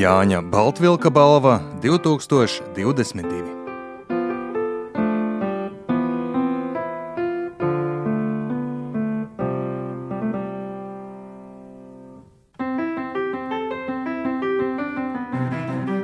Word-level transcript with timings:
Jāņa 0.00 0.38
Baltvilka 0.48 1.10
balva 1.12 1.58
2022. 1.82 3.40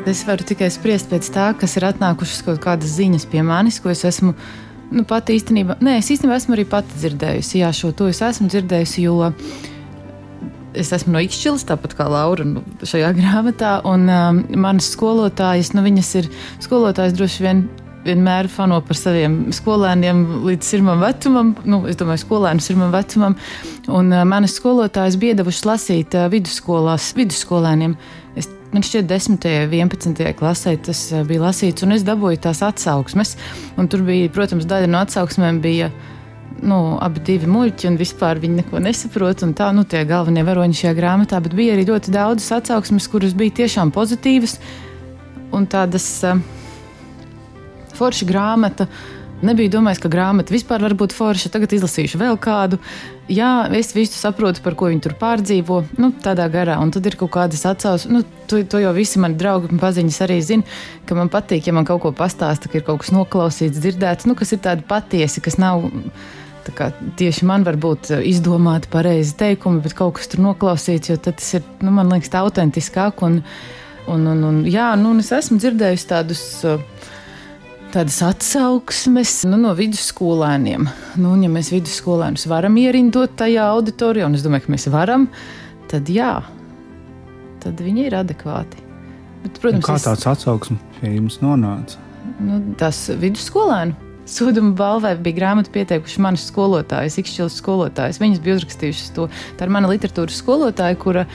Es 0.05 0.27
varu 0.27 0.45
tikai 0.45 0.69
spriest 0.69 1.09
pēc 1.09 1.31
tā, 1.33 1.47
kas 1.57 1.79
ir 1.79 1.87
atnākušas 1.89 2.43
kaut 2.45 2.61
kādas 2.67 2.99
ziņas 2.99 3.25
pie 3.33 3.41
manis, 3.47 3.79
ko 3.81 3.95
es 3.95 4.05
esmu 4.05 4.35
nu, 4.91 5.07
pati 5.09 5.39
īstenībā. 5.39 5.79
Nē, 5.81 5.97
es 6.03 6.13
īstenībā 6.13 6.37
esmu 6.37 6.59
arī 6.59 6.67
pati 6.69 7.01
dzirdējusi. 7.01 7.63
Jā, 7.63 7.73
šo 7.73 7.95
to 7.97 8.11
es 8.13 8.21
esmu 8.21 8.51
dzirdējusi, 8.53 9.07
jo 9.09 9.33
es 10.79 10.93
esmu 10.95 11.17
no 11.17 11.23
Ikšķilas, 11.25 11.67
tāpat 11.69 11.97
kā 11.99 12.07
Laura 12.11 12.47
nu, 12.47 12.63
šajā 12.87 13.13
grāmatā. 13.17 13.79
Un 13.89 14.07
um, 14.11 14.45
manas 14.67 14.91
skolotājas, 14.95 15.73
nu, 15.77 15.85
viņas 15.87 16.13
ir 16.23 16.31
skolotājas 16.65 17.17
droši 17.17 17.49
vien. 17.49 17.67
Vienmēr 18.07 18.47
fano 18.47 18.77
par 18.87 18.95
saviem 18.95 19.49
skolēniem 19.51 20.21
līdz 20.45 20.69
sirmam 20.69 21.01
vecumam, 21.03 21.49
nu, 21.67 21.81
es 21.91 21.99
domāju, 21.99 22.23
skolēnu 22.23 22.63
sirmam 22.63 22.93
vecumam. 22.95 23.35
Un 23.91 24.15
uh, 24.15 24.23
manas 24.23 24.55
skolotājas 24.61 25.19
bija 25.19 25.35
devušas 25.41 25.67
lasīt 25.67 26.15
uh, 26.15 26.29
vidusskolās, 26.31 27.09
vidusskolēniem. 27.19 27.97
Es 28.39 28.47
man 28.77 28.85
šķiet, 28.85 29.09
10. 29.09 29.47
un 29.49 29.73
11. 29.73 30.27
klasē 30.39 30.77
tas 30.87 31.01
eh, 31.13 31.23
bija 31.27 31.47
lasīts, 31.47 31.85
un 31.87 31.97
es 31.97 32.05
dabūju 32.07 32.43
tās 32.45 32.63
atsauksmes. 32.67 33.37
Tur 33.91 34.05
bija, 34.07 34.29
protams, 34.35 34.69
daļa 34.69 34.91
no 34.93 35.01
atsauksmēm 35.07 35.63
bija. 35.65 35.91
Nu, 36.65 36.97
abi 37.05 37.21
divi 37.21 37.49
muļķi, 37.53 37.89
un 37.91 37.99
vispār 38.01 38.41
viņi 38.41 38.63
neko 38.63 38.81
nesaprot. 38.81 39.45
Tā, 39.59 39.69
nu, 39.77 39.85
tie 39.85 40.07
galvenie 40.09 40.45
varoņi 40.47 40.79
šajā 40.81 40.95
grāmatā, 40.97 41.41
bet 41.45 41.57
bija 41.57 41.75
arī 41.77 41.85
ļoti 41.91 42.15
daudzas 42.15 42.55
atsauksmes, 42.61 43.09
kuras 43.13 43.37
bija 43.37 43.59
tiešām 43.61 43.93
pozitīvas 43.93 44.57
un 45.57 45.69
tādas 45.71 46.07
uh, 46.25 46.41
forša 47.97 48.29
grāmata. 48.29 48.89
Nebija 49.45 49.69
domājis, 49.75 50.01
ka 50.01 50.09
grāmata 50.09 50.55
vispār 50.55 50.81
var 50.81 50.95
būt 50.97 51.13
forša. 51.13 51.51
Tagad 51.53 51.75
izlasīšu 51.77 52.17
vēl 52.23 52.39
kādu. 52.41 52.79
Jā, 53.29 53.67
es 53.77 53.93
visu 53.93 54.17
saprotu, 54.17 54.63
par 54.65 54.79
ko 54.81 54.89
viņi 54.89 55.05
tur 55.05 55.17
pārdzīvo. 55.21 55.83
Nu, 56.01 56.09
tādā 56.25 56.47
garā, 56.53 56.79
un 56.81 56.89
tad 56.95 57.05
ir 57.05 57.19
kaut 57.21 57.35
kādas 57.35 57.67
atsauces. 57.69 58.09
Nu, 58.09 58.23
to, 58.49 58.63
to 58.65 58.81
jau 58.81 58.95
visi 58.97 59.21
mani 59.21 59.37
draugi 59.37 59.69
un 59.75 59.83
paziņas 59.83 60.23
arī 60.25 60.41
zina, 60.41 60.79
ka 61.05 61.19
man 61.19 61.29
patīk, 61.33 61.69
ja 61.69 61.77
man 61.77 61.85
kaut 61.85 62.01
ko 62.07 62.15
pastāsta, 62.17 62.73
ka 62.73 62.81
ir 62.81 62.87
kaut 62.89 63.05
kas 63.05 63.13
noklausīts, 63.13 63.77
dzirdēts, 63.77 64.25
nu, 64.31 64.39
kas 64.41 64.57
ir 64.57 64.65
tādi 64.65 64.89
patiesi, 64.89 65.45
kas 65.45 65.61
nav. 65.61 65.85
Tieši 67.17 67.47
man 67.49 67.67
var 67.67 67.79
būt 67.81 68.11
izdomāti 68.27 68.91
pareizi 68.93 69.37
teikumi, 69.39 69.83
bet 69.85 69.97
kaut 69.99 70.17
kas 70.19 70.31
tur 70.33 70.43
noklausīts, 70.45 71.13
jo 71.13 71.19
tas 71.23 71.53
ir, 71.59 71.67
nu, 71.85 71.93
man 71.95 72.11
liekas, 72.13 72.33
tā 72.33 72.43
autentiskāk. 72.47 73.23
Un, 73.27 73.43
un, 74.11 74.27
un, 74.33 74.43
un, 74.51 74.65
jā, 74.71 74.93
nu, 75.01 75.15
un 75.15 75.23
es 75.25 75.33
esmu 75.35 75.61
dzirdējusi 75.63 76.11
tādus. 76.11 76.47
Uh, 76.67 77.13
tādas 77.97 78.19
atsauksmes 78.25 79.39
nu, 79.49 79.59
no 79.61 79.73
vidusskolēniem. 79.77 80.89
Nu, 81.23 81.35
ja 81.41 81.51
mēs 81.53 81.71
vidusskolēnus 81.73 82.47
varam 82.51 82.77
ierindot 82.81 83.37
tajā 83.41 83.69
auditorijā, 83.77 84.27
un 84.29 84.37
es 84.37 84.45
domāju, 84.45 84.67
ka 84.67 84.75
mēs 84.75 84.89
varam, 84.93 85.29
tad 85.91 86.11
jā, 86.13 86.35
tad 87.63 87.81
viņi 87.83 88.09
ir 88.09 88.19
adekvāti. 88.19 88.83
Bet, 89.45 89.61
protams, 89.63 89.85
un 89.85 89.87
kā 89.87 89.97
tāds 90.03 90.27
atsauksme 90.29 90.77
pie 90.99 91.15
jums 91.15 91.39
nonāca? 91.45 92.03
Nu, 92.43 92.59
tas 92.81 93.07
vidusskolēnu. 93.23 94.06
Sūduma 94.27 94.75
balvai 94.79 95.15
bija 95.23 95.39
grāmata 95.39 95.71
pieteikuši 95.75 96.23
manas 96.25 96.49
skolotājas, 96.51 97.19
Ikšķilas 97.23 97.61
skolotājas. 97.61 98.19
Viņas 98.23 98.43
bija 98.43 98.59
uzrakstījušas 98.59 99.13
to. 99.15 99.29
Tā 99.59 99.69
ir 99.69 99.73
mana 99.77 99.91
literatūras 99.93 100.41
skolotāja, 100.43 100.99
kura 100.99 101.27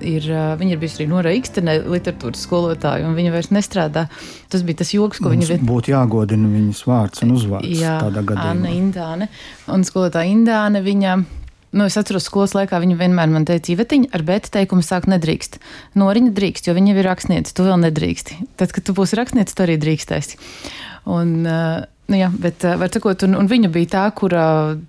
ir, 0.00 0.28
viņa 0.60 0.76
ir 0.76 0.80
bijusi 0.80 1.00
arī 1.00 1.06
Nora 1.10 1.32
Ikstene, 1.36 1.78
literatūras 1.86 2.44
skolotāja, 2.46 3.06
un 3.08 3.16
viņa 3.18 3.32
vairs 3.34 3.50
nestrādā. 3.54 4.06
Tas 4.52 4.62
bija 4.66 4.82
tas 4.82 4.92
joks, 4.94 5.18
ko 5.18 5.32
Mums 5.32 5.46
viņa 5.46 5.48
vien... 5.54 5.64
būtu 5.70 5.92
jāgodina 5.94 6.50
viņas 6.52 6.84
vārds 6.86 7.24
un 7.26 7.34
uzvārds 7.36 7.72
jā, 7.80 7.96
tādā 8.04 8.22
gadījumā. 8.22 8.52
Anna 8.52 8.76
Indāne. 8.76 9.28
Un 9.72 9.86
skolotāja 9.88 10.30
Indāne, 10.30 10.84
viņa. 10.86 11.16
Nu, 11.76 11.88
es 11.90 11.96
atceros, 11.98 12.24
skolas 12.30 12.54
laikā 12.56 12.78
viņa 12.80 12.94
vienmēr 12.96 13.28
man 13.28 13.44
teica, 13.44 13.68
Ivetiņa, 13.74 14.12
ar 14.16 14.22
bēta 14.24 14.52
teikumu 14.54 14.86
sākt 14.86 15.10
nedrīkst. 15.12 15.58
Noriņa 15.98 16.30
drīkst, 16.38 16.70
jo 16.70 16.76
viņa 16.76 16.94
ir 16.94 17.04
rakstniece, 17.04 17.52
tu 17.52 17.66
vēl 17.66 17.82
nedrīksti. 17.82 18.38
Tad, 18.56 18.72
kad 18.72 18.86
tu 18.86 18.94
būsi 18.96 19.18
rakstniece, 19.18 19.52
tu 19.52 19.66
arī 19.66 19.74
drīkstēsi. 19.82 20.38
Un, 21.12 21.34
uh, 21.44 21.84
jā, 22.14 22.28
bet, 22.30 22.64
eh, 22.64 22.76
var 22.78 22.92
sakot, 22.92 23.24
un, 23.26 23.34
un 23.40 23.48
viņa 23.50 23.70
bija 23.74 23.92
tā, 23.96 24.04
kura 24.14 24.44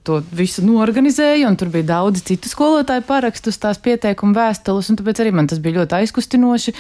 to 0.06 0.20
visu 0.38 0.66
norganizēja, 0.66 1.48
un 1.50 1.58
tur 1.58 1.72
bija 1.74 1.90
daudz 1.94 2.22
citu 2.28 2.52
skolotāju 2.52 3.06
parakstus, 3.08 3.58
tās 3.62 3.82
pieteikumu 3.82 4.38
vēstules, 4.38 4.92
un 4.92 5.00
tāpēc 5.00 5.24
arī 5.24 5.34
man 5.34 5.50
tas 5.50 5.62
bija 5.64 5.82
ļoti 5.82 6.02
aizkustinoši. 6.02 6.76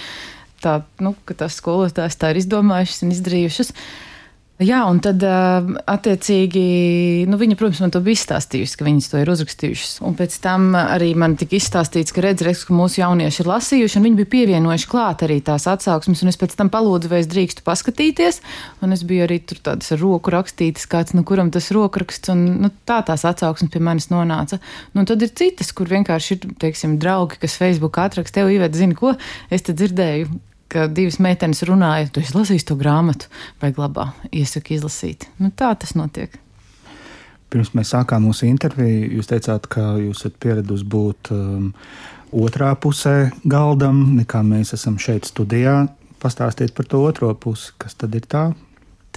Tā, 0.61 0.81
nu, 1.05 1.13
ka 1.25 1.37
tās 1.37 1.57
skolotājas 1.61 2.17
tā 2.17 2.31
ir 2.33 2.41
izdomājušas 2.41 3.03
un 3.05 3.13
izdarījušas. 3.13 3.73
Uh, 3.73 4.07
Jā, 4.57 4.79
un 4.89 4.97
tad, 5.05 5.21
attiecīgi, 5.21 6.61
nu, 7.29 7.37
viņa, 7.37 7.55
protams, 7.59 7.77
man 7.83 7.91
to 7.93 7.99
bija 8.01 8.17
izstāstījusi, 8.17 8.77
ka 8.79 8.85
viņas 8.87 9.09
to 9.11 9.19
ir 9.21 9.29
uzrakstījušas. 9.29 9.91
Un 10.09 10.15
pēc 10.17 10.37
tam 10.41 10.71
arī 10.73 11.11
man 11.13 11.35
tika 11.37 11.59
izstāstīts, 11.59 12.09
ka 12.15 12.23
redz, 12.25 12.41
redz, 12.41 12.63
ka 12.65 12.73
mūsu 12.73 13.03
jaunieši 13.03 13.43
ir 13.43 13.51
lasījuši, 13.51 13.99
un 13.99 14.07
viņi 14.07 14.17
bija 14.17 14.31
pievienojuši 14.31 14.89
klāt 14.89 15.21
arī 15.27 15.37
tās 15.45 15.67
atsauksmes, 15.69 16.23
un 16.25 16.33
es 16.33 16.41
pēc 16.41 16.57
tam 16.57 16.73
palūdzu, 16.73 17.11
vai 17.11 17.21
es 17.21 17.29
drīkstu 17.29 17.61
paskatīties, 17.69 18.41
un 18.81 18.97
es 18.97 19.05
biju 19.05 19.27
arī 19.27 19.37
tur 19.45 19.61
tādas 19.61 19.93
ar 19.93 20.01
roku 20.01 20.33
rakstītas, 20.33 20.89
kāds, 20.89 21.13
nu, 21.13 21.21
kuram 21.21 21.53
tas 21.53 21.69
rokraksts, 21.77 22.33
un 22.33 22.43
nu, 22.65 22.73
tā 22.89 23.03
tās 23.05 23.29
atsauksmes 23.29 23.69
pie 23.69 23.83
manis 23.85 24.09
nonāca. 24.09 24.57
Nu, 24.97 25.05
tad 25.05 25.21
ir 25.21 25.37
citas, 25.37 25.69
kur 25.69 25.93
vienkārši 25.93 26.33
ir, 26.33 26.49
teiksim, 26.65 26.97
draugi, 26.97 27.37
kas 27.45 27.61
Facebook 27.61 28.01
atraksta, 28.01 28.41
tev 28.41 28.49
ievērt, 28.57 28.73
zini, 28.73 28.97
ko 28.97 29.13
es 29.53 29.69
te 29.69 29.77
dzirdēju 29.77 30.33
ka 30.71 30.87
divas 30.91 31.19
meitenes 31.23 31.63
runāja, 31.67 32.09
tu 32.11 32.23
izlasīsi 32.23 32.67
to 32.67 32.77
grāmatu, 32.79 33.29
vai 33.61 33.71
glabā, 33.75 34.11
iesaku 34.31 34.75
izlasīt. 34.77 35.27
Nu, 35.41 35.51
tā 35.55 35.71
tas 35.79 35.95
notiek. 35.97 36.35
Pirms 37.47 37.71
mēs 37.77 37.93
sākām 37.95 38.25
mūsu 38.27 38.47
interviju, 38.49 39.07
jūs 39.17 39.29
teicāt, 39.31 39.69
ka 39.71 39.93
jūs 40.01 40.25
esat 40.25 40.35
pieradusi 40.43 40.87
būt 40.91 41.31
um, 41.31 41.69
otrā 42.35 42.73
pusē 42.75 43.31
galdam, 43.47 44.17
nekā 44.19 44.43
mēs 44.43 44.75
esam 44.75 44.99
šeit 44.99 45.29
studijā. 45.29 45.85
Pastāstiet 46.19 46.73
par 46.75 46.87
to 46.89 47.03
otro 47.07 47.31
pusi, 47.37 47.71
kas 47.79 47.95
tad 47.95 48.15
ir 48.17 48.25
tā? 48.27 48.49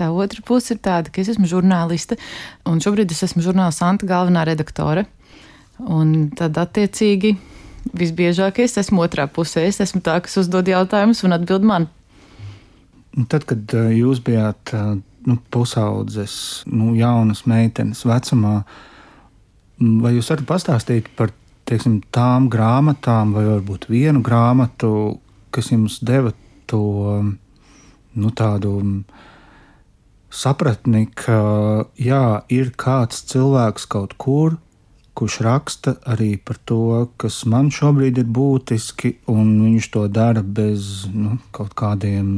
Tā 0.00 0.08
otra 0.16 0.40
puse 0.46 0.76
ir 0.76 0.78
tāda, 0.80 1.10
ka 1.12 1.20
es 1.20 1.28
esmu 1.32 1.48
žurnāliste, 1.50 2.16
un 2.68 2.78
šobrīd 2.80 3.10
es 3.12 3.24
esmu 3.26 3.42
žurnāla 3.44 3.74
Santa 3.74 4.06
galvenā 4.08 4.46
redaktore. 4.48 5.04
Un 5.80 6.30
tad, 6.36 6.56
attiecīgi, 6.60 7.34
visbiežāk 7.96 8.60
es 8.64 8.76
esmu 8.80 9.04
otrā 9.06 9.26
pusē. 9.30 9.64
Es 9.68 9.80
esmu 9.82 10.02
tā, 10.04 10.18
kas 10.24 10.38
uzdod 10.42 10.68
jautājumus 10.70 11.24
un 11.26 11.36
atbild 11.36 11.66
man. 11.66 11.88
Tad, 13.28 13.44
kad 13.48 13.74
uh, 13.74 13.90
jūs 13.90 14.22
bijāt 14.24 14.74
uh, 14.76 14.94
nu, 15.26 15.36
pusaudzes, 15.50 16.34
nu, 16.70 16.94
jaunas 16.98 17.44
meitenes 17.50 18.04
vecumā, 18.06 18.60
vai 19.80 20.14
jūs 20.16 20.30
varat 20.32 20.48
pastāstīt 20.48 21.10
par 21.18 21.32
teiksim, 21.68 22.00
tām 22.14 22.48
grāmatām, 22.52 23.34
vai 23.36 23.44
varbūt 23.46 23.88
vienu 23.90 24.22
grāmatu, 24.26 25.20
kas 25.54 25.70
jums 25.72 26.00
deva 26.06 26.32
to 26.70 26.82
nu, 28.14 28.30
tādu 28.34 28.74
sapratni, 30.30 31.06
ka 31.14 31.38
jā, 31.98 32.24
ir 32.52 32.72
kāds 32.78 33.24
cilvēks 33.30 33.86
kaut 33.90 34.16
kur, 34.18 34.58
kurš 35.20 35.40
raksta 35.44 35.92
arī 36.08 36.38
par 36.40 36.56
to, 36.64 37.08
kas 37.20 37.42
man 37.44 37.68
šobrīd 37.68 38.22
ir 38.22 38.28
būtiski, 38.32 39.18
un 39.28 39.50
viņš 39.66 39.88
to 39.92 40.06
dara 40.08 40.40
bez 40.40 41.04
nu, 41.12 41.34
kaut 41.52 41.74
kādiem 41.76 42.30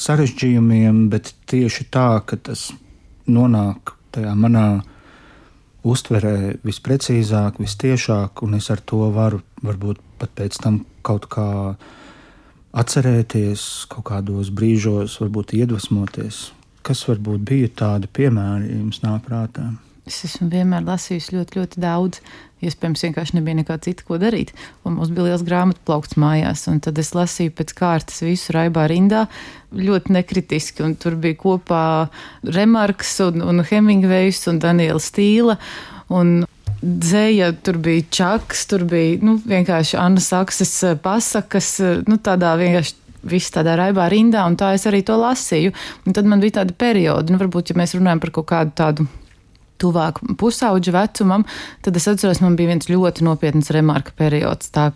sarežģījumiem, 0.00 1.10
bet 1.12 1.34
tieši 1.52 1.90
tā, 1.92 2.22
ka 2.24 2.40
tas 2.40 2.70
nonāk 3.28 3.92
tajā 4.16 4.32
manā 4.32 4.64
uztverē 5.84 6.56
visprecīzāk, 6.64 7.60
vistiešāk, 7.60 8.40
un 8.46 8.56
es 8.56 8.70
ar 8.72 8.80
to 8.80 9.04
varu 9.12 9.42
varbūt 9.60 10.00
pat 10.22 10.32
pēc 10.40 10.56
tam 10.64 10.82
kaut 11.04 11.28
kā 11.28 11.76
atcerēties, 12.72 13.68
kaut 13.92 14.08
kādos 14.08 14.48
brīžos, 14.56 15.20
varbūt 15.20 15.52
iedvesmoties. 15.60 16.46
Kas 16.80 17.04
varbūt 17.12 17.44
bija 17.44 17.76
tādi 17.84 18.08
piemēri 18.08 18.72
jums 18.78 19.04
nāk 19.04 19.26
prātā? 19.28 19.74
Es 20.08 20.24
esmu 20.26 20.48
vienmēr 20.50 20.82
lasījusi 20.82 21.36
ļoti, 21.36 21.60
ļoti 21.60 21.82
daudz. 21.82 22.22
Iespējams, 22.62 23.02
vienkārši 23.06 23.36
nebija 23.36 23.58
nekā 23.58 23.76
cita, 23.82 24.04
ko 24.06 24.18
darīt. 24.22 24.52
Un 24.86 24.96
mums 24.96 25.10
bija 25.14 25.28
liels 25.30 25.42
grāmatu 25.46 25.82
plaukts 25.86 26.18
mājās, 26.18 26.64
un 26.70 26.78
tad 26.82 26.98
es 26.98 27.12
lasīju 27.14 27.54
pēc 27.58 27.74
kārtas 27.78 28.22
visu 28.22 28.54
raibā 28.54 28.88
rindā, 28.90 29.24
ļoti 29.74 30.14
nekritiski. 30.14 30.82
Un 30.86 30.96
tur 30.98 31.18
bija 31.22 31.38
kopā 31.38 31.84
Remarks 32.46 33.16
un, 33.26 33.42
un 33.46 33.62
Hemingvejs 33.66 34.44
un 34.50 34.58
Daniela 34.62 35.02
Stīla. 35.02 35.58
Un 36.14 36.42
dzēja, 36.82 37.52
tur 37.62 37.78
bija 37.82 38.06
čaks, 38.10 38.66
tur 38.70 38.86
bija 38.90 39.22
nu, 39.22 39.36
vienkārši 39.38 39.98
Anna 40.02 40.22
Sakses 40.22 40.74
pasakas, 41.02 41.76
nu, 42.10 42.18
tādā 42.18 42.56
vienkārši 42.58 42.98
viss 43.30 43.54
tādā 43.54 43.76
raibā 43.78 44.08
rindā, 44.10 44.42
un 44.50 44.58
tā 44.58 44.72
es 44.74 44.86
arī 44.90 45.04
to 45.06 45.14
lasīju. 45.18 45.70
Un 46.06 46.18
tad 46.18 46.26
man 46.26 46.42
bija 46.42 46.58
tāda 46.58 46.74
perioda, 46.74 47.30
nu, 47.30 47.38
varbūt, 47.42 47.70
ja 47.70 47.78
mēs 47.78 47.94
runājam 47.94 48.22
par 48.22 48.34
kaut 48.38 48.50
kādu 48.50 48.78
tādu 48.82 49.10
tuvāk 49.82 50.22
pusauģa 50.40 50.96
vecumam, 50.96 51.46
tad 51.84 51.98
es 51.98 52.08
atceros, 52.10 52.42
man 52.44 52.56
bija 52.58 52.72
viens 52.72 52.90
ļoti 52.90 53.26
nopietns 53.26 53.72
remarka 53.74 54.14
periods. 54.18 54.70
Tā, 54.74 54.90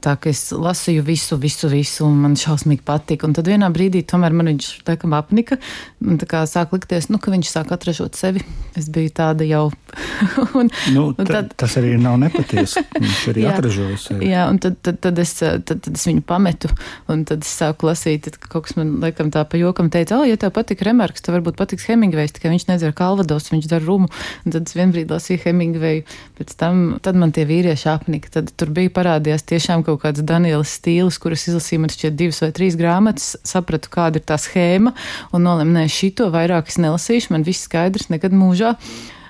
Tā 0.00 0.14
kā 0.16 0.30
es 0.32 0.46
lasīju 0.56 1.02
visu, 1.04 1.36
visu, 1.36 1.68
visu, 1.68 2.06
un 2.06 2.22
man 2.24 2.36
šausmīgi 2.38 2.80
patika. 2.86 3.28
Un 3.28 3.34
tad 3.36 3.50
vienā 3.50 3.68
brīdī 3.74 4.00
tomēr 4.08 4.32
man 4.32 4.48
viņš 4.48 4.68
laikam 4.88 5.12
apnika. 5.18 5.58
Un 6.00 6.16
tā 6.18 6.28
kā 6.30 6.40
sāk 6.48 6.72
likties, 6.72 7.10
nu, 7.12 7.20
ka 7.20 7.32
viņš 7.34 7.50
sāk 7.52 7.74
atražot 7.76 8.16
sevi. 8.16 8.40
Es 8.78 8.88
biju 8.92 9.12
tāda 9.12 9.44
jau. 9.44 9.66
un, 10.58 10.70
nu, 10.94 11.04
un 11.12 11.28
tad, 11.28 11.52
tas 11.60 11.76
arī 11.76 11.92
nav 12.00 12.16
nepatiesi. 12.22 12.80
Viņš 12.96 13.24
arī 13.34 13.44
atražoja 13.52 13.98
sevi. 14.00 14.30
Jā, 14.32 14.46
un 14.48 14.62
tad, 14.64 14.78
tad, 14.80 14.96
tad, 15.04 15.20
es, 15.20 15.34
tad, 15.42 15.66
tad 15.68 15.92
es 15.92 16.06
viņu 16.08 16.24
pametu. 16.24 16.72
Un 17.12 17.26
tad 17.28 17.44
es 17.44 17.52
sāku 17.60 17.90
lasīt, 17.90 18.24
tad 18.30 18.40
kaut 18.48 18.70
kas 18.70 18.78
man 18.80 18.96
laikam 19.04 19.28
tā 19.34 19.44
pa 19.44 19.60
jokam 19.60 19.92
teica, 19.92 20.22
oh, 20.22 20.24
ja 20.26 20.40
tev 20.40 20.54
patīk 20.56 20.86
Remarks, 20.88 21.20
tev 21.20 21.36
varbūt 21.36 21.60
patiks 21.60 21.86
Hemingvejs, 21.90 22.32
tikai 22.38 22.54
viņš 22.54 22.66
nedzer 22.70 22.96
kalvados, 22.96 23.52
viņš 23.52 23.68
dara 23.68 23.84
rumu. 23.84 24.08
Un 24.46 24.56
tad 24.56 24.64
es 24.64 24.78
vienbrīd 24.78 25.12
lasīju 25.12 25.44
Hemingveju. 25.44 26.08
Pēc 26.40 26.56
tam 26.56 26.82
man 27.12 27.36
tie 27.36 27.44
vīrieši 27.46 27.92
apnika. 27.92 28.32
Tad 28.40 28.54
tur 28.56 28.72
bija 28.72 28.94
parādījās 28.96 29.44
tiešām 29.52 29.81
kaut 29.86 29.92
kaut 29.92 30.06
kāds 30.06 30.24
Danielas 30.26 30.76
stīls, 30.78 31.18
kuras 31.22 31.46
izlasīju, 31.50 31.84
man 31.84 31.92
šķiet, 31.92 32.16
divas 32.18 32.40
vai 32.44 32.50
trīs 32.56 32.76
grāmatas, 32.78 33.34
sapratu, 33.46 33.90
kāda 33.92 34.20
ir 34.20 34.26
tā 34.28 34.38
schēma, 34.40 34.94
un 35.34 35.44
nolēmu, 35.46 35.76
nē, 35.76 35.88
šito 35.92 36.30
vairāk 36.32 36.72
es 36.72 36.78
nelasīšu, 36.82 37.32
man 37.34 37.46
viss 37.46 37.68
skaidrs 37.68 38.10
nekad 38.12 38.34
mūžā 38.36 38.74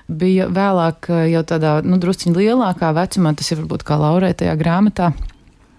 bija 0.07 0.49
vēlāk, 0.51 1.09
jau 1.31 1.43
tādā 1.47 1.77
nu, 1.85 1.99
drusciņā 2.01 2.35
lielākā 2.35 2.91
vecumā, 2.95 3.35
tas 3.39 3.53
ir 3.53 3.61
varbūt 3.63 3.85
kā 3.87 3.99
Laurai 3.99 4.33
tajā 4.37 4.55
grāmatā. 4.59 5.13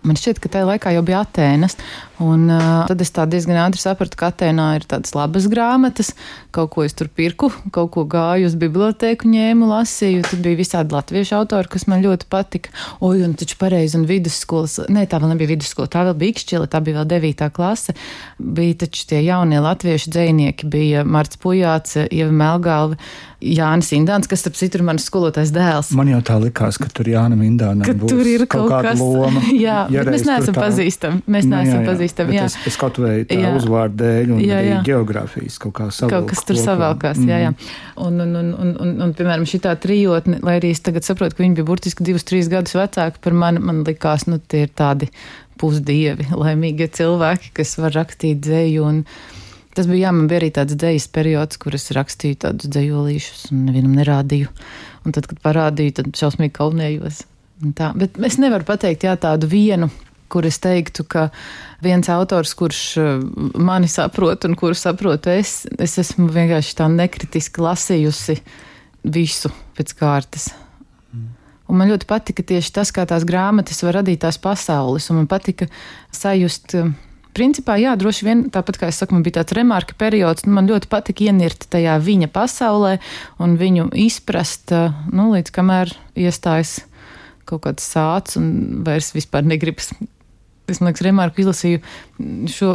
Man 0.04 0.18
šķiet, 0.20 0.40
ka 0.42 0.50
tajā 0.52 0.68
laikā 0.68 0.92
jau 0.92 1.04
bija 1.04 1.22
Atēnas. 1.24 1.78
Un, 2.22 2.46
uh, 2.46 2.84
tad 2.86 3.00
es 3.02 3.10
diezgan 3.10 3.58
ātri 3.64 3.82
sapratu, 3.82 4.14
ka 4.18 4.28
Atēnā 4.30 4.68
ir 4.78 4.84
tādas 4.86 5.16
labas 5.16 5.48
grāmatas. 5.50 6.12
Kaut 6.54 6.70
ko 6.74 6.84
es 6.86 6.94
tur 6.94 7.08
pirku, 7.10 7.50
kaut 7.74 7.90
ko 7.96 8.04
gāju 8.06 8.46
uz 8.46 8.54
bibliotēku, 8.58 9.26
ņēmu, 9.32 9.66
lasīju. 9.72 10.22
Tad 10.28 10.44
bija 10.44 10.60
visādi 10.60 10.94
latviešu 10.94 11.34
autori, 11.40 11.72
kas 11.72 11.88
man 11.90 12.04
ļoti 12.04 12.30
patika. 12.30 12.70
Oi, 13.02 13.24
un 13.26 13.34
taču 13.38 13.58
pareizi, 13.58 13.98
un 13.98 14.06
vidusskolas, 14.06 14.78
ne, 14.94 15.08
tā 15.10 15.18
vēl 15.18 15.34
nebija 15.34 15.56
vidusskola, 15.56 15.90
tā 15.90 16.06
vēl 16.06 16.18
bija 16.22 16.36
Ikšķila, 16.36 16.70
tā 16.70 16.82
bija 16.86 17.00
vēl 17.00 17.10
devītā 17.16 17.50
klase. 17.54 17.96
Bija 18.38 18.84
taču 18.86 19.08
tie 19.10 19.24
jaunie 19.26 19.58
latviešu 19.64 20.14
dzēnieki, 20.14 20.70
bija 20.70 21.02
Marts 21.02 21.40
Pujāts, 21.42 21.98
Ieva 22.06 22.30
Melgalva. 22.30 23.00
Jānis 23.44 23.90
Indāns, 23.92 24.28
kas, 24.30 24.40
starp 24.40 24.56
citu, 24.56 24.78
ir 24.80 24.84
mans 24.86 25.04
skolotājs 25.04 25.52
dēls. 25.54 25.90
Man 25.96 26.08
jau 26.08 26.20
tā 26.24 26.38
likās, 26.40 26.78
ka 26.80 26.88
tur 26.94 27.08
Jānam 27.10 27.42
Indānam 27.44 27.84
ka 27.84 27.92
būs 27.98 28.12
tur 28.12 28.28
ir 28.28 28.46
kaut, 28.46 28.70
kaut 28.70 28.72
kāda 28.72 28.94
kas, 28.94 29.02
loma. 29.02 29.42
jā, 29.66 29.78
bet 29.92 30.10
mēs 30.14 30.24
neesam 30.28 30.56
pazīstami. 30.56 31.20
Mēs 31.28 31.48
nu, 31.48 31.58
neesam 31.58 31.82
jā, 31.82 31.88
pazīstami. 32.04 32.38
Es, 32.44 32.56
es 32.68 32.76
kaut 32.80 32.98
vai 33.02 33.24
tā 33.28 33.52
uzvārdu 33.56 33.98
dēļ 34.02 34.32
un 34.34 34.42
jā, 34.44 34.60
jā. 34.64 34.80
geogrāfijas 34.86 35.58
kaut 35.62 35.74
kā 35.78 35.88
savalku. 35.90 36.14
Kaut 36.14 36.30
kas 36.32 36.44
tur 36.44 36.58
kopā. 36.58 36.64
savalkās, 36.68 37.20
jā, 37.24 37.40
jā. 37.46 37.52
Un, 37.96 38.20
un, 38.20 38.34
un, 38.40 38.50
un, 38.54 38.74
un, 38.80 38.92
un, 39.06 39.14
piemēram, 39.16 39.46
šī 39.48 39.62
tā 39.64 39.74
trijotne, 39.80 40.40
lai 40.44 40.58
arī 40.60 40.72
es 40.74 40.82
tagad 40.84 41.06
saprotu, 41.06 41.36
ka 41.36 41.44
viņi 41.44 41.58
bija 41.60 41.68
burtiski 41.68 42.06
divus, 42.06 42.26
trīs 42.28 42.50
gadus 42.52 42.76
vecāki 42.78 43.22
par 43.24 43.36
mani, 43.36 43.62
man 43.64 43.84
likās, 43.86 44.28
nu, 44.30 44.38
tie 44.38 44.66
ir 44.66 44.74
tādi 44.76 45.10
pusdievi, 45.60 46.30
laimīgie 46.42 46.90
cilvēki, 46.94 47.54
kas 47.60 47.78
var 47.80 47.96
rakstīt 48.02 48.44
dzēju. 48.44 48.90
Un, 48.90 49.02
Tas 49.74 49.88
bija, 49.90 50.04
jā, 50.04 50.10
man 50.14 50.28
bija 50.30 50.38
arī 50.38 50.48
tāds 50.54 50.76
dzīslis 50.78 51.08
periods, 51.10 51.58
kur 51.58 51.74
es 51.74 51.88
rakstīju 51.96 52.36
tādus 52.44 52.70
dzīslīšus 52.70 53.48
un 53.50 53.64
nevienam 53.66 53.96
nerādīju. 53.98 54.52
Un 55.02 55.16
tad, 55.16 55.26
kad 55.26 55.40
parādīju, 55.42 55.96
tad 55.96 56.12
šausmīgi 56.14 56.54
kaunējos. 56.54 57.24
Bet 57.98 58.20
es 58.22 58.38
nevaru 58.38 58.68
pateikt 58.68 59.02
jā, 59.08 59.16
tādu 59.18 59.48
vienu, 59.50 59.88
kur 60.34 60.48
es 60.48 60.58
teiktu, 60.62 61.06
ka 61.06 61.28
viens 61.84 62.10
autors, 62.10 62.56
kurš 62.58 62.82
uh, 62.98 63.14
mani 63.54 63.90
saprot 63.90 64.48
un 64.48 64.58
kuru 64.58 64.76
saprotu 64.78 65.32
es, 65.34 65.62
es 65.78 65.96
esmu 66.02 66.28
vienkārši 66.34 66.76
tā 66.82 66.90
nekritiski 66.90 67.62
lasījusi 67.62 68.40
visu 69.14 69.52
pēc 69.78 69.96
kārtas. 69.98 70.50
Un 71.64 71.80
man 71.80 71.88
ļoti 71.88 72.06
patika 72.08 72.44
tieši 72.44 72.74
tas, 72.76 72.92
kā 72.92 73.06
tās 73.08 73.24
grāmatas 73.24 73.80
var 73.86 74.00
radīt 74.00 74.20
tās 74.26 74.36
pasaules, 74.40 75.06
un 75.08 75.22
man 75.22 75.28
patika 75.30 75.70
sajust 76.12 76.76
principā, 77.34 77.76
jā, 77.80 77.94
droši 77.98 78.26
vien 78.26 78.42
tāpat 78.52 78.78
kā 78.78 78.90
es 78.92 79.00
saku, 79.00 79.16
man 79.16 79.24
bija 79.26 79.40
tāds 79.40 79.56
remarka 79.56 79.96
periods, 79.98 80.46
un 80.46 80.54
man 80.58 80.68
ļoti 80.70 80.90
patika 80.92 81.28
ienirt 81.28 81.66
tajā 81.72 81.96
viņa 82.04 82.30
pasaulē 82.34 82.98
un 83.42 83.56
viņu 83.60 83.88
izprast, 84.04 84.74
nu, 85.10 85.30
līdz 85.34 85.54
kamēr 85.54 85.94
iestājas 86.14 86.82
kaut 87.48 87.64
kāds 87.66 87.86
sācis 87.86 88.38
un 88.40 88.84
vairs 88.86 89.12
vispār 89.16 89.44
negribas. 89.46 89.92
Es 90.70 90.80
domāju, 90.80 90.96
ka 90.96 91.04
remarku 91.04 91.42
izlasīju. 91.42 91.82
Šo 92.48 92.70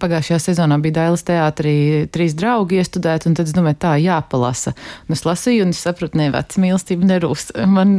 pagājušajā 0.00 0.38
sezonā 0.40 0.78
bija 0.80 1.02
Dailas 1.02 1.24
teātrī 1.26 1.76
trīs 2.12 2.32
draugi 2.38 2.80
iestudēti, 2.80 3.28
un 3.28 3.36
tad 3.36 3.50
es 3.50 3.56
domāju, 3.56 3.80
tā 3.84 3.92
jāpalasa. 4.00 4.72
Un 5.06 5.18
es 5.18 5.26
lasīju, 5.28 5.66
un 5.66 5.74
es 5.76 5.82
sapratu, 5.84 6.16
ne, 6.16 6.30
veca 6.32 6.62
mīlestība 6.64 7.10
nerūs. 7.12 7.50
Man 7.76 7.98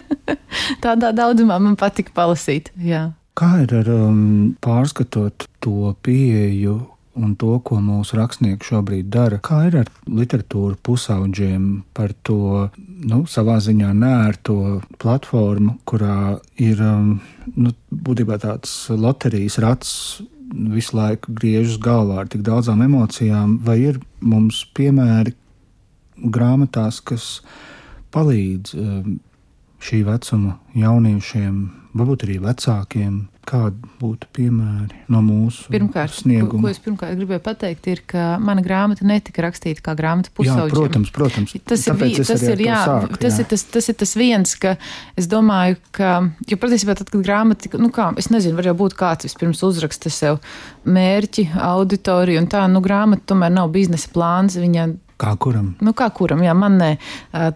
tādā 0.84 1.12
daudzumā 1.16 1.58
man 1.62 1.76
patika 1.80 2.14
palasīt. 2.16 2.72
Jā. 2.76 3.10
Kā 3.38 3.62
ir 3.64 3.72
ar 3.78 3.88
um, 3.94 4.52
pārskatot 4.60 5.46
to 5.64 5.94
pieeju 6.04 6.76
un 7.16 7.34
to, 7.40 7.54
ko 7.64 7.78
mūsu 7.80 8.18
rakstnieki 8.18 8.68
šobrīd 8.68 9.08
dara? 9.12 9.40
Kā 9.40 9.66
ir 9.70 9.78
ar 9.82 9.92
literatūru 10.04 10.76
pusauģiem 10.84 11.68
par 11.96 12.12
to 12.28 12.68
nu, 13.08 13.22
savā 13.28 13.58
ziņā 13.62 13.90
nērto 13.96 14.56
platformu, 15.02 15.76
kurā 15.88 16.38
ir 16.60 16.80
um, 16.84 17.16
nu, 17.56 17.72
būtībā 17.90 18.38
tāds 18.42 18.74
loterijas 18.90 19.58
rats 19.62 19.92
visu 20.52 20.96
laiku 20.98 21.32
griežas 21.32 21.78
galvā 21.82 22.22
ar 22.22 22.30
tik 22.32 22.44
daudzām 22.46 22.82
emocijām, 22.84 23.56
vai 23.64 23.78
ir 23.88 24.00
mums 24.20 24.62
piemēri 24.76 25.34
grāmatās, 26.32 27.00
kas 27.00 27.28
palīdz 28.12 28.74
um, 28.76 29.14
šī 29.82 30.02
vecuma 30.06 30.58
jauniešiem 30.78 31.81
varbūt 31.96 32.26
arī 32.26 32.40
vecākiem. 32.42 33.20
Kādi 33.42 33.88
būtu 33.98 34.28
piemēri 34.36 35.00
no 35.10 35.18
mūsu 35.26 35.64
pirmkārt, 35.72 36.12
snieguma? 36.14 36.52
Ko, 36.52 36.60
ko 36.62 36.70
es 36.70 36.78
pirmkārt 36.78 37.16
gribēju 37.18 37.42
pateikt, 37.42 37.88
ir, 37.90 38.02
ka 38.06 38.36
mana 38.38 38.62
grāmata 38.62 39.02
netika 39.02 39.42
rakstīta 39.42 39.82
kā 39.82 39.96
grāmata 39.98 40.30
pusauģiem. 40.30 40.68
Jā, 40.70 40.76
protams, 40.76 41.10
protams. 41.10 41.54
Tas 41.66 41.82
ir, 41.88 41.96
vi, 41.98 42.12
tas, 42.20 42.44
ir, 42.46 42.62
jā, 42.62 42.78
sāku, 42.86 43.18
tas, 43.18 43.40
jā. 43.40 43.42
ir 43.42 43.50
tas, 43.50 43.66
tas 43.74 43.90
ir 43.90 43.98
tas 43.98 44.14
viens, 44.14 44.54
ka 44.62 44.76
es 45.18 45.26
domāju, 45.26 45.80
ka, 45.90 46.12
jo 46.46 46.60
patiesībā 46.62 46.94
tad, 47.00 47.10
kad 47.10 47.26
grāmata 47.26 47.82
nu 47.82 47.90
kā, 47.90 48.12
es 48.22 48.30
nezinu, 48.30 48.54
var 48.60 48.70
jau 48.70 48.78
būt 48.84 48.94
kāds 49.02 49.26
vispirms 49.26 49.66
uzraksta 49.66 50.14
sev 50.14 50.38
mērķi, 50.86 51.48
auditoriju 51.66 52.44
un 52.44 52.50
tā, 52.54 52.62
nu 52.70 52.78
grāmata 52.84 53.34
tomēr 53.34 53.50
nav 53.58 53.74
biznesa 53.74 54.14
plāns, 54.14 54.54
viņa 54.62 54.86
Kā 55.20 55.32
kuram? 55.38 55.72
Nu, 55.84 55.92
kā 55.96 56.08
kuram, 56.14 56.42
jā, 56.42 56.52
man 56.56 56.78
nē. 56.80 56.90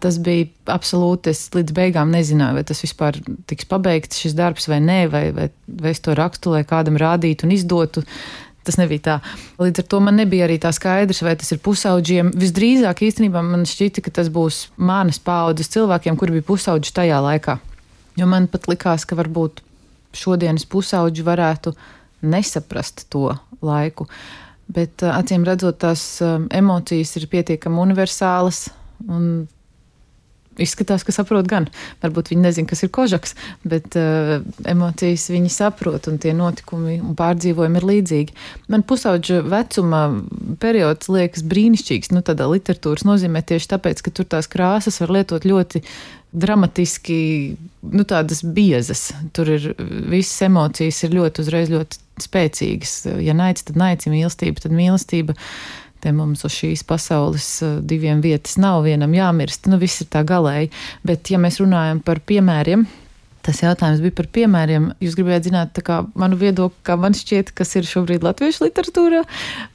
Tas 0.03 0.19
bija 0.23 0.47
absolūti, 0.75 1.32
es 1.32 1.47
līdz 1.55 1.75
beigām 1.76 2.12
nezināju, 2.14 2.59
vai 2.59 2.64
tas 2.69 2.83
vispār 2.85 3.19
tiks 3.50 3.69
pabeigts 3.71 4.21
šis 4.23 4.37
darbs 4.38 4.69
vai 4.71 4.78
nē, 4.85 4.99
vai, 5.12 5.25
vai, 5.35 5.49
vai 5.66 5.95
es 5.95 6.02
to 6.04 6.14
rakstu, 6.16 6.52
lai 6.54 6.62
kādam 6.69 6.99
rādītu 7.00 7.49
un 7.49 7.54
izdotu. 7.57 8.04
Tas 8.66 8.78
nebija 8.81 9.02
tā. 9.02 9.16
Līdz 9.62 9.83
ar 9.83 9.88
to 9.90 10.00
man 10.02 10.19
nebija 10.19 10.47
arī 10.49 10.59
tā 10.62 10.73
skaidrs, 10.75 11.23
vai 11.23 11.37
tas 11.38 11.52
ir 11.54 11.61
pusauģiem. 11.62 12.33
Visdrīzāk 12.38 13.04
īstenībā 13.07 13.42
man 13.47 13.62
šķita, 13.69 14.02
ka 14.02 14.14
tas 14.21 14.31
būs 14.35 14.64
manas 14.76 15.21
paudzes 15.23 15.71
cilvēkiem, 15.75 16.19
kuri 16.19 16.38
bija 16.38 16.49
pusauģi 16.49 16.95
tajā 16.97 17.21
laikā. 17.28 17.61
Jo 18.19 18.26
man 18.31 18.49
pat 18.50 18.66
likās, 18.71 19.07
ka 19.07 19.19
varbūt 19.19 19.62
šodienas 20.16 20.66
pusauģi 20.71 21.23
varētu 21.26 21.76
nesaprast 22.26 23.07
to 23.12 23.28
laiku. 23.62 24.07
Uh, 24.07 24.46
Bet 24.66 25.04
acīm 25.06 25.44
redzot, 25.46 25.78
tās 25.85 26.02
emocijas 26.23 27.14
ir 27.20 27.28
pietiekami 27.30 27.78
universālas. 27.85 28.66
Izskatās, 30.56 31.04
ka 31.04 31.12
saprot 31.12 31.44
gan. 31.50 31.66
Varbūt 32.00 32.30
viņi 32.32 32.42
nezina, 32.46 32.68
kas 32.70 32.80
ir 32.87 32.90
kožaks, 32.94 33.35
bet 33.68 33.96
uh, 34.00 34.38
emocijas 34.68 35.26
viņi 35.28 35.50
saprot, 35.52 36.08
un 36.08 36.16
tie 36.23 36.32
notikumi 36.37 36.96
un 36.96 37.12
pārdzīvojumi 37.18 37.80
ir 37.80 37.88
līdzīgi. 37.90 38.37
Man 38.73 38.85
pusauģa 38.88 39.42
vecuma 39.52 40.06
periods 40.62 41.11
liekas 41.12 41.44
brīnišķīgs, 41.46 42.14
nu, 42.16 42.25
tādā 42.25 42.49
literatūras 42.49 43.04
nozīmē 43.04 43.44
tieši 43.44 43.75
tāpēc, 43.75 44.00
ka 44.00 44.14
tur 44.16 44.30
tās 44.32 44.49
krāsas 44.49 44.96
var 45.04 45.12
lietot 45.18 45.44
ļoti 45.44 45.85
dramatiski, 46.37 47.20
nu, 47.92 48.08
tādas 48.08 48.40
biezas. 48.40 49.11
Tur 49.37 49.52
ir 49.58 49.70
visas 50.08 50.40
emocijas, 50.49 51.04
ir 51.04 51.20
ļoti 51.20 51.44
uzreiz 51.44 51.73
ļoti 51.73 52.00
spēcīgas. 52.23 52.99
Ja 53.25 53.35
naids, 53.37 53.66
tad 53.66 53.78
naids, 53.80 54.06
ja 54.06 54.12
mīlestība, 54.12 54.62
tad 54.64 54.76
mīlestība. 54.76 55.37
Te 56.04 56.12
mums 56.12 56.44
uz 56.44 56.52
šīs 56.52 56.85
pasaules 56.87 57.46
eh, 57.64 57.78
diviem 57.80 58.20
vietas 58.25 58.58
nav, 58.61 58.85
vienam 58.87 59.14
jāmirst. 59.16 59.68
Nu, 59.70 59.80
viss 59.80 60.04
ir 60.04 60.11
tā 60.12 60.23
galēji. 60.28 60.70
Bet, 61.08 61.32
ja 61.32 61.40
mēs 61.42 61.58
runājam 61.62 62.02
par 62.04 62.20
piemēriem, 62.28 62.85
Tas 63.47 63.61
jautājums 63.62 64.00
bija 64.03 64.15
par 64.19 64.26
piemēriem. 64.35 64.88
Jūs 65.03 65.15
gribējāt 65.15 65.45
zināt, 65.47 65.79
kā 65.87 66.00
manu 66.19 66.35
viedokli, 66.41 66.81
kā 66.87 66.97
man 66.99 67.15
šķiet, 67.15 67.53
kas 67.55 67.76
ir 67.79 67.87
šobrīd 67.87 68.25
latviešu 68.26 68.65
literatūrā. 68.65 69.21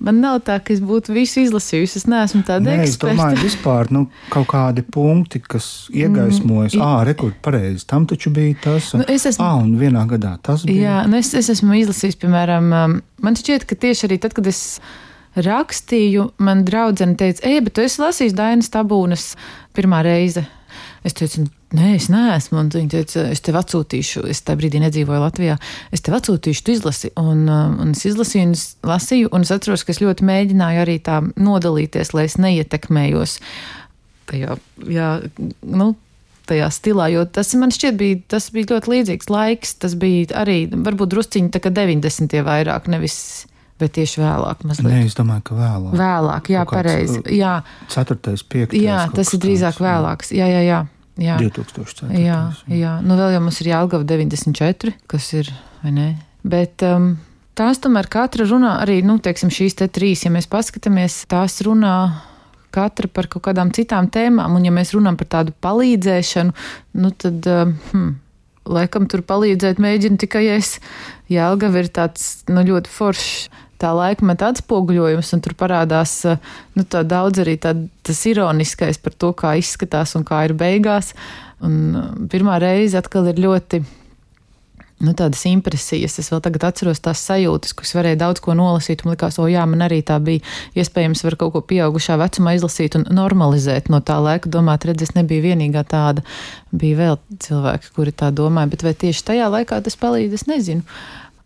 Man 0.04 0.20
nav 0.20 0.42
tā, 0.48 0.58
ka 0.60 0.74
es 0.76 0.82
būtu 0.84 1.16
visu 1.16 1.40
izlasījusi. 1.46 2.02
Es 2.02 2.08
neesmu 2.12 2.44
tāda 2.48 2.68
Nē, 2.68 2.82
eksperta. 2.84 3.14
Es 3.14 3.20
domāju, 3.22 3.46
vispār 3.46 3.92
nu, 3.96 4.02
kaut 4.34 4.50
kādi 4.52 4.84
punkti, 4.84 5.40
kas 5.46 5.70
iegaismojas. 5.96 6.76
Mm. 6.76 6.84
Ah, 6.84 7.06
rekur, 7.08 7.32
pareizi, 7.46 7.86
tam 7.88 8.10
taču 8.12 8.34
bija 8.36 8.58
tas. 8.66 8.92
Nu, 9.00 9.08
es 9.08 9.30
esmu, 9.32 9.46
ah, 9.48 9.62
un 9.64 9.78
vienā 9.80 10.04
gadā 10.10 10.34
tas 10.44 10.68
bija. 10.68 10.84
Jā, 10.90 10.98
nu 11.08 11.22
es, 11.22 11.32
es 11.38 11.48
esmu 11.56 11.80
izlasījis, 11.80 12.20
piemēram, 12.26 12.68
um, 12.76 12.98
man 13.24 13.40
šķiet, 13.40 13.70
ka 13.70 13.80
tieši 13.80 14.10
arī 14.10 14.20
tad, 14.20 14.36
kad 14.36 14.52
es 14.52 14.82
rakstīju, 15.40 16.28
man 16.44 16.66
draudzene 16.68 17.16
teica, 17.16 17.48
ej, 17.48 17.64
bet 17.64 17.78
tu 17.78 17.88
esi 17.88 18.04
lasījis 18.04 18.36
Dainas 18.36 18.72
Tabūnas 18.74 19.32
pirmā 19.78 20.04
reize. 20.04 20.44
Es 21.08 21.16
teicu, 21.16 21.48
Nē, 21.72 21.94
es 21.96 22.10
neesmu. 22.12 22.60
Un 22.60 22.70
viņa 22.74 22.92
teica, 22.92 23.26
es 23.32 23.44
tev 23.46 23.56
atsūtīšu, 23.62 24.26
es 24.32 24.44
tajā 24.44 24.60
brīdī 24.60 24.82
nedzīvoju 24.84 25.24
Latvijā. 25.24 25.56
Es 25.96 26.04
tev 26.04 26.18
atsūtīšu, 26.18 26.66
tu 26.68 26.76
izlasi. 26.76 27.14
Un, 27.20 27.46
um, 27.48 27.78
un 27.86 27.94
es 27.96 28.04
izlasīju, 28.10 28.50
un 28.50 28.56
es 28.58 28.66
lasīju, 28.88 29.32
un 29.32 29.48
es 29.48 29.54
atceros, 29.56 29.86
ka 29.88 29.96
es 29.96 30.02
ļoti 30.04 30.28
mēģināju 30.28 30.84
arī 30.84 30.98
tā 31.06 31.22
nodalīties, 31.40 32.12
lai 32.18 32.28
es 32.28 32.36
neietekmējos 32.42 33.38
tajā, 34.32 34.58
jā, 34.92 35.12
nu, 35.64 35.94
tajā 36.52 36.68
stilā, 36.74 37.08
jo 37.14 37.24
tas 37.30 37.54
man 37.60 37.72
šķiet 37.74 37.98
bija, 38.00 38.20
tas 38.36 38.50
bija 38.54 38.74
ļoti 38.74 38.92
līdzīgs 38.96 39.32
laiks. 39.32 39.76
Tas 39.82 39.96
bija 40.00 40.42
arī 40.44 40.66
varbūt 40.72 41.16
drusciņi 41.16 41.54
tā 41.56 41.64
kā 41.64 41.72
90. 41.74 42.42
vairāk, 42.48 42.92
nevis. 42.92 43.18
Bet 43.82 43.96
tieši 43.96 44.20
vēlāk, 44.22 44.60
mazliet. 44.70 44.92
Nē, 44.94 44.98
es 45.10 45.16
domāju, 45.18 45.42
ka 45.48 45.56
vēlāk. 45.58 45.94
Vēlāk, 45.98 46.50
jā, 46.54 46.66
pareizi. 46.70 47.22
Jā, 47.34 47.56
4. 47.90 48.36
5. 48.54 48.76
jā 48.78 48.98
tas 49.10 49.32
ir 49.34 49.42
drīzāk 49.42 49.80
vēlāks. 49.82 50.30
Jā, 50.38 50.46
jā, 50.52 50.60
jā. 50.68 50.82
Jā. 51.20 51.38
2004. 51.42 52.12
Jā, 52.22 52.40
jā. 52.72 52.96
Nu, 53.04 53.18
vēl 53.20 53.36
jau 53.36 53.44
mums 53.44 53.60
ir 53.64 53.72
Jālgava 53.74 54.08
94, 54.08 54.96
kas 55.12 55.28
ir, 55.38 55.52
vai 55.84 55.94
ne? 55.96 56.08
Bet 56.48 56.86
um, 56.88 57.14
tās 57.58 57.82
tomēr 57.84 58.10
katra 58.12 58.48
runā 58.50 58.78
arī, 58.84 59.02
nu, 59.06 59.20
teiksim, 59.24 59.52
šīs 59.54 59.78
te 59.82 59.88
trīs, 59.92 60.26
ja 60.26 60.34
mēs 60.34 60.50
paskatāmies, 60.52 61.24
tās 61.32 61.60
runā 61.66 61.96
katra 62.72 63.10
par 63.12 63.28
kaut 63.32 63.44
kādām 63.50 63.74
citām 63.76 64.08
tēmām, 64.12 64.56
un 64.56 64.66
ja 64.66 64.72
mēs 64.74 64.94
runājam 64.96 65.20
par 65.20 65.30
tādu 65.36 65.56
palīdzēšanu, 65.64 66.56
nu, 67.04 67.12
tad, 67.20 67.48
um, 67.52 67.74
hm, 67.92 68.14
laikam 68.72 69.08
tur 69.12 69.26
palīdzēt 69.28 69.82
mēģinu 69.82 70.22
tikai 70.22 70.46
es. 70.56 70.78
Jālgava 71.32 71.84
ir 71.84 71.92
tāds, 71.94 72.46
nu, 72.52 72.64
ļoti 72.68 72.92
foršs 72.92 73.50
tā 73.82 73.92
laikmeta 73.98 74.52
atspoguļojums, 74.52 75.32
un 75.36 75.44
tur 75.44 75.56
parādās 75.60 76.18
nu, 76.78 76.86
daudz 76.86 77.42
arī 77.44 77.58
tā, 77.62 77.74
tas 78.06 78.26
ironiskais 78.30 79.02
par 79.02 79.18
to, 79.18 79.32
kā 79.38 79.56
izskatās 79.60 80.16
un 80.20 80.28
kā 80.28 80.46
ir 80.48 80.56
beigās. 80.58 81.16
Un 81.62 82.28
pirmā 82.32 82.60
reize 82.62 82.98
atkal 83.02 83.30
ir 83.32 83.42
ļoti. 83.42 83.84
Nu, 85.02 85.16
tādas 85.18 85.42
impresijas, 85.50 86.20
es 86.22 86.28
vēl 86.30 86.44
tagad 86.46 86.68
atceros 86.68 87.00
tās 87.02 87.24
sajūtas, 87.26 87.72
kuras 87.74 87.96
varēja 87.98 88.20
daudz 88.22 88.42
ko 88.46 88.54
nolasīt. 88.54 89.02
Man 89.02 89.16
liekas, 89.16 89.40
o 89.42 89.48
jā, 89.50 89.64
man 89.66 89.82
arī 89.82 89.98
tā 90.06 90.20
bija 90.22 90.44
iespējams, 90.78 91.24
var 91.26 91.38
kaut 91.42 91.56
ko 91.56 91.62
pieaugušā 91.72 92.20
vecumā 92.22 92.54
izlasīt 92.54 93.00
un 93.00 93.08
normalizēt 93.10 93.90
no 93.90 93.98
tā 94.06 94.20
laika. 94.22 94.52
Domāt, 94.54 94.86
redz, 94.86 95.08
es 95.08 95.16
nebiju 95.18 95.48
vienīgā 95.48 95.82
tāda. 95.90 96.22
Bija 96.70 97.00
vēl 97.00 97.18
cilvēki, 97.48 97.90
kuri 97.98 98.14
tā 98.14 98.30
domāja, 98.30 98.70
bet 98.76 98.86
vai 98.86 98.94
tieši 99.06 99.26
tajā 99.32 99.50
laikā 99.56 99.82
tas 99.82 99.98
palīdz, 99.98 100.38
es 100.38 100.46
nezinu 100.52 100.86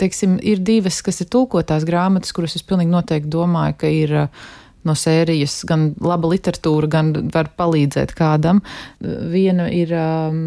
teiksim, 0.01 0.37
ir 0.43 0.61
divas, 0.65 1.01
kas 1.05 1.21
ir 1.23 1.31
tulkotās 1.33 1.87
grāmatas, 1.87 2.33
kuras 2.35 2.55
es 2.57 2.65
pilnīgi 2.67 2.93
noteikti 2.93 3.31
domāju, 3.33 3.77
ka 3.81 3.91
ir 3.91 4.15
uh, 4.25 4.45
no 4.85 4.95
sērijas 4.97 5.59
gan 5.67 5.89
laba 6.03 6.29
literatūra, 6.31 6.89
gan 6.91 7.13
var 7.33 7.49
palīdzēt 7.57 8.13
kādam. 8.17 8.61
Viena 9.01 9.67
ir 9.73 9.93
um, 9.97 10.43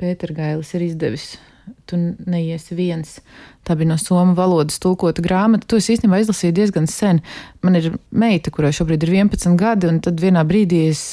Pētergailis 0.00 0.72
ir 0.76 0.88
izdevis. 0.88 1.34
Tu 1.88 1.96
neiesi 2.28 2.76
viens. 2.76 3.18
Tā 3.64 3.76
bija 3.78 3.92
no 3.92 3.96
somu 4.00 4.34
valodas 4.36 4.76
tulkota 4.80 5.22
grāmata. 5.24 5.68
To 5.68 5.80
es 5.80 5.88
īstenībā 5.92 6.20
izlasīju 6.20 6.56
diezgan 6.56 6.88
sen. 6.90 7.22
Man 7.64 7.78
ir 7.78 7.94
meita, 8.12 8.52
kurai 8.52 8.72
šobrīd 8.76 9.06
ir 9.06 9.14
11 9.22 9.56
gadi, 9.60 9.88
un 9.88 10.00
tad 10.04 10.20
vienā 10.20 10.44
brīdī 10.48 10.86
es 10.90 11.04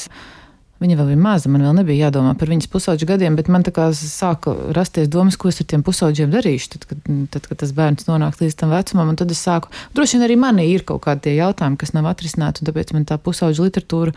Viņa 0.82 0.96
vēl 0.98 1.12
bija 1.12 1.22
maza, 1.22 1.50
man 1.54 1.62
vēl 1.62 1.76
nebija 1.78 2.08
jādomā 2.08 2.32
par 2.42 2.50
viņas 2.50 2.70
pusauģu 2.74 3.06
gadiem, 3.06 3.36
bet 3.38 3.52
man 3.54 3.62
tā 3.62 3.70
kā 3.76 3.84
sāka 3.94 4.56
rasties 4.74 5.12
domas, 5.14 5.36
ko 5.38 5.52
es 5.52 5.60
ar 5.62 5.68
tiem 5.70 5.84
pusauģiem 5.86 6.32
darīšu, 6.34 6.72
tad, 6.74 6.86
kad, 6.90 7.04
tad, 7.36 7.46
kad 7.52 7.60
tas 7.62 7.74
bērns 7.78 8.08
nonāk 8.08 8.40
līdz 8.42 8.56
tam 8.58 8.72
vecumam. 8.74 9.12
Tad 9.20 9.30
es 9.30 9.44
sāku, 9.46 9.70
droši 9.94 10.18
vien 10.18 10.26
arī 10.26 10.40
manī 10.42 10.66
ir 10.72 10.82
kaut 10.88 11.04
kādi 11.04 11.36
jautājumi, 11.36 11.78
kas 11.78 11.94
nav 11.94 12.08
atrisināti, 12.10 12.64
un 12.64 12.72
tāpēc 12.72 12.96
man 12.96 13.06
tā 13.06 13.20
pusauģu 13.22 13.68
literatūra 13.68 14.16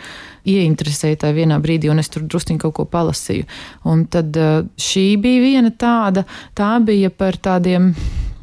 ieinteresēja 0.49 1.19
tajā 1.27 1.37
vienā 1.37 1.59
brīdī, 1.61 1.91
un 1.93 2.01
es 2.01 2.09
tur 2.09 2.25
druskuļi 2.25 2.63
kaut 2.63 2.79
ko 2.79 2.87
palasīju. 2.89 3.45
Un 3.93 4.07
tad 4.09 4.33
šī 4.81 5.05
bija 5.21 5.43
viena 5.45 5.69
tāda, 5.69 6.25
tā 6.57 6.79
bija 6.81 7.13
par 7.13 7.37
tādiem. 7.37 7.93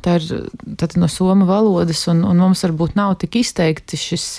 Tā 0.05 0.19
ir 0.21 0.93
no 0.97 1.09
somu 1.09 1.49
valodas, 1.49 2.05
un, 2.09 2.21
un 2.25 2.37
mums 2.41 2.61
varbūt 2.65 2.95
nav 2.97 3.17
tik 3.21 3.41
izteikti 3.41 3.97
šis 4.01 4.29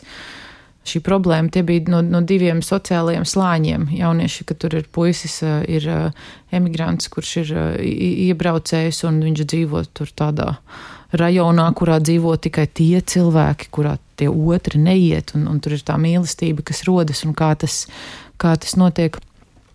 šī 0.89 1.03
problēma. 1.05 1.51
Tie 1.53 1.63
bija 1.67 1.93
no, 1.93 2.01
no 2.03 2.23
diviem 2.27 2.63
sociālajiem 2.65 3.27
slāņiem. 3.29 3.89
Jaunieši, 3.99 4.47
ka 4.49 4.57
tur 4.59 4.79
ir 4.81 4.89
puisis, 4.93 5.41
ir 5.43 5.89
emigrants, 6.53 7.11
kurš 7.13 7.37
ir 7.45 7.53
iebraucējis 8.31 9.05
un 9.09 9.23
viņš 9.27 9.47
dzīvo 9.47 9.85
tur 9.95 10.13
tādā 10.19 10.51
rajonā, 11.19 11.67
kurā 11.77 11.99
dzīvo 12.01 12.37
tikai 12.41 12.67
tie 12.73 13.03
cilvēki, 13.05 13.69
kurā 13.75 13.97
tie 14.17 14.31
otri 14.31 14.81
neiet, 14.81 15.35
un, 15.37 15.47
un 15.51 15.61
tur 15.63 15.77
ir 15.77 15.85
tā 15.85 15.99
mīlestība, 16.01 16.65
kas 16.67 16.85
rodas 16.89 17.23
un 17.27 17.37
kā 17.37 17.53
tas, 17.59 17.85
kā 18.41 18.57
tas 18.57 18.79
notiek. 18.81 19.19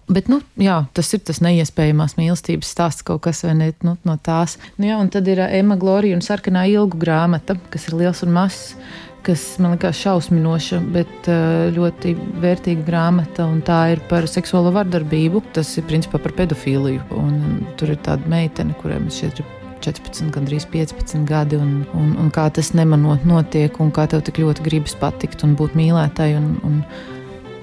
Bet, 0.07 0.29
nu, 0.31 0.39
jā, 0.55 0.85
tas 0.95 1.09
ir 1.11 1.19
tas 1.27 1.41
neiespējamās 1.43 2.15
mīlestības 2.15 2.69
stāsts, 2.71 3.03
kaut 3.03 3.25
kas 3.25 3.43
ne, 3.43 3.73
nu, 3.83 3.97
no 4.07 4.15
tās. 4.23 4.55
Nu, 4.79 4.87
jā, 4.87 4.99
un 5.03 5.11
tad 5.11 5.27
ir 5.27 5.41
Emma 5.43 5.75
Glorija 5.79 6.15
un 6.15 6.23
Sarkanā 6.23 6.63
ilgu 6.71 6.99
grāmata, 7.01 7.57
kas 7.73 7.89
ir 7.89 7.97
liels 7.99 8.23
un 8.23 8.31
mazs 8.37 8.77
kas 9.27 9.43
man 9.59 9.75
liekas 9.75 9.99
šausminoša, 9.99 10.79
bet 10.93 11.29
eh, 11.31 11.67
ļoti 11.75 12.13
vērtīga 12.43 12.85
grāmata. 12.87 13.47
Tā 13.67 13.79
ir 13.93 14.01
par 14.09 14.27
seksuālo 14.31 14.71
vardarbību. 14.75 15.43
Tas 15.57 15.73
ir 15.79 15.87
principā 15.89 16.21
par 16.23 16.35
pedofīliju. 16.37 17.03
Un 17.17 17.65
tur 17.79 17.93
ir 17.93 18.01
tāda 18.05 18.29
meitene, 18.31 18.75
kurai 18.81 19.01
mums 19.01 19.19
šeit 19.19 19.41
ir 19.41 19.49
14, 19.83 20.31
gandrīz 20.33 20.65
15 20.71 21.27
gadi, 21.29 21.59
un, 21.61 21.83
un, 21.97 22.15
un 22.21 22.31
kā 22.33 22.47
tas 22.53 22.73
nemanot 22.77 23.27
notiek, 23.29 23.77
un 23.83 23.91
kā 23.93 24.07
tev 24.09 24.23
tik 24.25 24.41
ļoti 24.41 24.65
gribas 24.65 24.97
patikt 24.99 25.45
un 25.45 25.53
būt 25.59 25.77
mīlētai, 25.77 26.31
un, 26.39 26.55
un, 26.67 26.79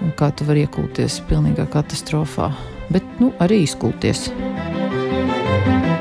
un 0.05 0.15
kā 0.19 0.31
tu 0.37 0.47
vari 0.49 0.67
iekulties 0.69 1.19
pilnīgā 1.31 1.67
katastrofā. 1.75 2.53
Bet 2.93 3.19
nu, 3.21 3.33
arī 3.43 3.65
izkulties. 3.65 4.29
thank 5.65 5.89
you 5.89 5.94